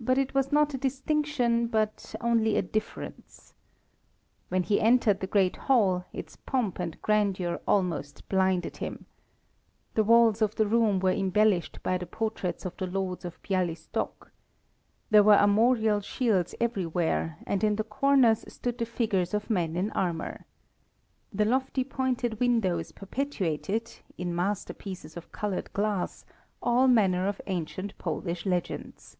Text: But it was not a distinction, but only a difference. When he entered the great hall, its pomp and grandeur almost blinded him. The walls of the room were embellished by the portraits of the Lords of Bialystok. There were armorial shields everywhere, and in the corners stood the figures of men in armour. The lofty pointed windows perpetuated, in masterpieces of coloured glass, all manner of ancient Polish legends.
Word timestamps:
But 0.00 0.16
it 0.16 0.32
was 0.32 0.52
not 0.52 0.72
a 0.74 0.78
distinction, 0.78 1.66
but 1.66 2.14
only 2.20 2.56
a 2.56 2.62
difference. 2.62 3.52
When 4.48 4.62
he 4.62 4.80
entered 4.80 5.18
the 5.18 5.26
great 5.26 5.56
hall, 5.56 6.04
its 6.12 6.36
pomp 6.36 6.78
and 6.78 7.02
grandeur 7.02 7.60
almost 7.66 8.26
blinded 8.28 8.76
him. 8.76 9.06
The 9.94 10.04
walls 10.04 10.40
of 10.40 10.54
the 10.54 10.68
room 10.68 11.00
were 11.00 11.10
embellished 11.10 11.82
by 11.82 11.98
the 11.98 12.06
portraits 12.06 12.64
of 12.64 12.76
the 12.76 12.86
Lords 12.86 13.24
of 13.24 13.42
Bialystok. 13.42 14.30
There 15.10 15.24
were 15.24 15.34
armorial 15.34 16.00
shields 16.00 16.54
everywhere, 16.60 17.38
and 17.44 17.64
in 17.64 17.74
the 17.74 17.84
corners 17.84 18.44
stood 18.50 18.78
the 18.78 18.86
figures 18.86 19.34
of 19.34 19.50
men 19.50 19.74
in 19.76 19.90
armour. 19.90 20.46
The 21.32 21.44
lofty 21.44 21.82
pointed 21.82 22.38
windows 22.38 22.92
perpetuated, 22.92 23.98
in 24.16 24.32
masterpieces 24.32 25.16
of 25.16 25.32
coloured 25.32 25.72
glass, 25.72 26.24
all 26.62 26.86
manner 26.86 27.26
of 27.26 27.40
ancient 27.48 27.98
Polish 27.98 28.46
legends. 28.46 29.16